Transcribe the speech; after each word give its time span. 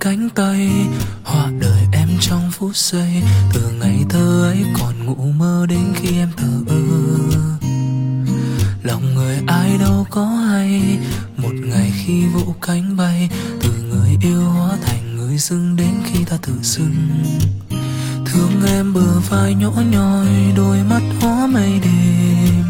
cánh 0.00 0.28
tay 0.34 0.70
họa 1.24 1.50
đời 1.60 1.80
em 1.92 2.08
trong 2.20 2.50
phút 2.50 2.76
giây. 2.76 3.22
Từ 3.52 3.70
ngày 3.80 4.04
thơ 4.08 4.44
ấy 4.44 4.64
còn 4.80 5.06
ngủ 5.06 5.32
mơ 5.38 5.66
đến 5.68 5.92
khi 5.94 6.16
em 6.16 6.28
thở 6.36 6.60
ơ. 6.68 6.78
Lòng 8.82 9.14
người 9.14 9.38
ai 9.46 9.78
đâu 9.78 10.06
có 10.10 10.24
hay. 10.24 10.98
Một 11.36 11.54
ngày 11.54 11.92
khi 12.04 12.26
vũ 12.26 12.54
cánh 12.62 12.96
bay, 12.96 13.30
từ 13.62 13.70
người 13.90 14.16
yêu 14.22 14.42
hóa 14.42 14.76
thành 14.86 15.16
người 15.16 15.38
dưng 15.38 15.76
đến 15.76 15.94
khi 16.04 16.24
ta 16.24 16.36
tự 16.42 16.52
dưng 16.62 16.94
thương 18.32 18.66
em 18.66 18.94
bờ 18.94 19.20
vai 19.30 19.54
nhỏ 19.54 19.72
nhoi, 19.90 20.26
đôi 20.56 20.76
mắt 20.90 21.02
hóa 21.20 21.46
mây 21.46 21.80
đêm. 21.82 22.64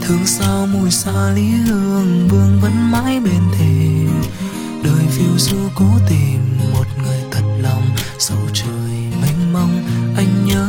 Thương 0.00 0.26
sao 0.26 0.66
mùi 0.66 0.90
xa 0.90 1.30
lý 1.34 1.48
hương 1.48 2.28
vương 2.28 2.60
vẫn 2.60 2.90
mãi 2.90 3.20
bên 3.20 3.42
thềm. 3.58 4.10
Đời 4.84 5.06
phiêu 5.10 5.38
du 5.38 5.56
cố 5.74 5.86
tìm 6.08 6.55
lòng 8.18 8.48
trời 8.52 9.20
mênh 9.22 9.52
mông, 9.52 9.82
anh 10.16 10.44
nhớ 10.44 10.68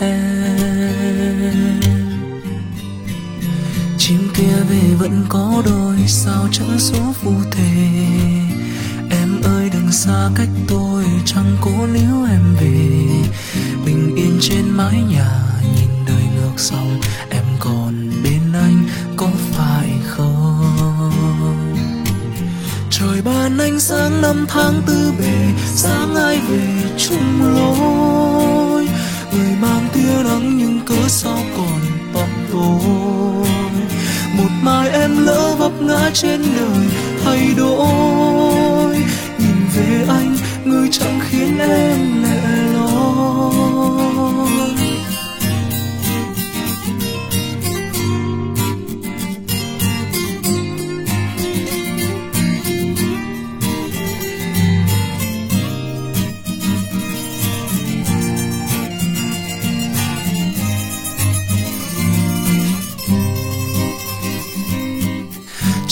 em. 0.00 1.80
Chim 3.98 4.28
kia 4.34 4.56
về 4.70 4.94
vẫn 4.98 5.24
có 5.28 5.62
đôi, 5.66 5.96
sao 6.06 6.48
chẳng 6.52 6.78
số 6.78 7.12
phù 7.12 7.32
thể? 7.50 7.96
Em 9.10 9.40
ơi, 9.42 9.70
đừng 9.72 9.92
xa 9.92 10.30
cách 10.34 10.48
tôi, 10.68 11.04
chẳng 11.24 11.56
cố 11.60 11.86
níu 11.86 12.24
em 12.30 12.56
về. 12.60 13.06
Bình 13.86 14.16
yên 14.16 14.38
trên 14.40 14.70
mái 14.70 15.02
nhà 15.02 15.47
trời 23.18 23.34
ban 23.34 23.58
ánh 23.58 23.80
sáng 23.80 24.22
năm 24.22 24.46
tháng 24.48 24.82
tư 24.86 25.12
bề 25.18 25.32
sáng 25.74 26.14
ai 26.14 26.40
về 26.48 26.66
chung 26.98 27.56
lối. 27.56 28.88
Người 29.32 29.56
mang 29.60 29.88
tia 29.94 30.22
nắng 30.24 30.58
nhưng 30.58 30.80
cớ 30.86 31.08
sao 31.08 31.38
còn 31.56 31.80
tóc 32.14 32.28
tôi 32.52 33.48
một 34.32 34.50
mai 34.62 34.90
em 34.90 35.26
lỡ 35.26 35.54
vấp 35.58 35.72
ngã 35.80 36.10
trên 36.14 36.42
đời 36.42 36.86
thay 37.24 37.48
đổi. 37.56 38.96
Nhìn 39.38 39.56
về 39.74 40.04
anh, 40.08 40.36
người 40.64 40.88
chẳng 40.92 41.20
khiến 41.30 41.58
em 41.58 42.17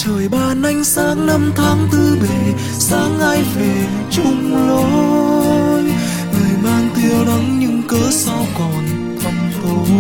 trời 0.07 0.29
ban 0.29 0.63
ánh 0.63 0.85
sáng 0.85 1.27
năm 1.27 1.53
tháng 1.57 1.89
tư 1.93 2.19
bề, 2.23 2.53
sáng 2.73 3.21
ai 3.21 3.43
về 3.57 3.87
chung 4.11 4.69
lối. 4.69 5.83
Người 6.33 6.57
mang 6.63 6.89
tia 6.97 7.25
nắng 7.27 7.57
nhưng 7.61 7.83
cớ 7.89 8.11
sao 8.11 8.47
còn 8.59 8.85
thầm 9.23 9.35
tôi 9.63 9.97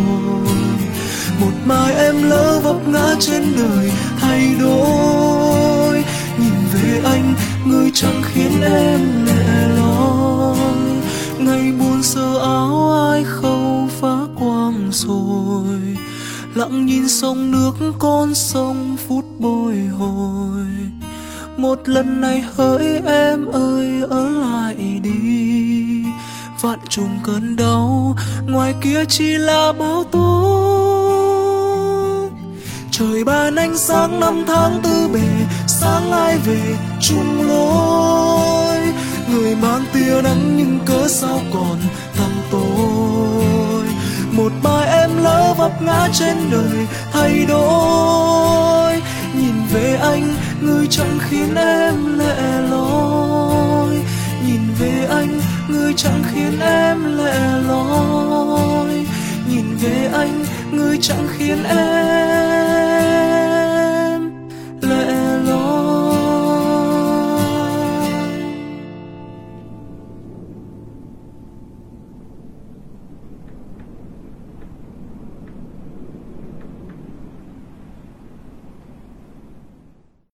một 1.41 1.53
mai 1.65 1.95
em 1.95 2.23
lỡ 2.23 2.61
vấp 2.63 2.89
ngã 2.89 3.15
trên 3.21 3.43
đời 3.57 3.91
thay 4.21 4.55
đổi. 4.61 6.05
Nhìn 6.39 6.55
về 6.73 7.01
anh, 7.05 7.35
người 7.67 7.91
chẳng 7.95 8.23
khiến 8.25 8.61
em 8.63 9.27
lẻ 9.27 9.69
loi. 9.77 10.57
Ngày 11.39 11.73
buồn 11.79 12.03
sơ 12.03 12.39
áo 12.39 12.93
ai 13.11 13.25
khâu 13.25 13.89
phá 14.01 14.17
quang 14.39 14.89
rồi 14.91 15.76
lặng 16.57 16.87
nhìn 16.87 17.09
sông 17.09 17.51
nước 17.51 17.73
con 17.99 18.35
sông 18.35 18.97
phút 19.09 19.25
bồi 19.39 19.77
hồi. 19.99 20.67
Một 21.57 21.89
lần 21.89 22.21
này 22.21 22.45
hỡi 22.57 23.01
em 23.07 23.47
ơi, 23.47 23.87
ở 24.11 24.29
lại 24.29 25.01
đi. 25.03 26.05
Vạn 26.61 26.79
trùng 26.89 27.19
cơn 27.25 27.57
đau, 27.57 28.17
ngoài 28.49 28.75
kia 28.83 29.05
chỉ 29.09 29.39
là 29.39 29.73
bao 29.79 30.05
tố. 30.05 30.63
Trời 32.91 33.25
ban 33.25 33.57
ánh 33.57 33.79
sáng 33.79 34.21
năm 34.21 34.45
tháng 34.47 34.81
tư 34.83 35.09
bề, 35.13 35.29
sáng 35.67 36.11
ai 36.11 36.39
về 36.39 36.77
chung 37.01 37.49
lối. 37.49 38.79
Người 39.31 39.57
mang 39.57 39.85
tia 39.93 40.23
nắng 40.23 40.55
nhưng 40.57 40.79
cớ 40.87 41.09
sao 41.09 41.41
còn 41.55 41.77
vấp 45.67 45.83
ngã 45.83 46.09
trên 46.13 46.37
đời 46.51 46.87
thay 47.13 47.47
đổi. 47.49 49.03
Nhìn 49.35 49.55
về 49.73 49.99
anh, 50.03 50.35
người 50.61 50.87
chẳng 50.91 51.19
khiến 51.21 51.55
em 51.55 52.19
lệ 52.19 52.61
loi. 52.71 53.95
Nhìn 54.47 54.61
về 54.79 55.07
anh, 55.11 55.41
người 55.69 55.95
chẳng 55.97 56.23
khiến 56.33 56.61
em 56.61 57.17
lệ 57.17 57.39
loi. 57.69 59.07
Nhìn 59.51 59.77
về 59.83 60.11
anh, 60.13 60.45
người 60.73 60.99
chẳng 61.03 61.27
khiến 61.39 61.65
em 61.65 62.46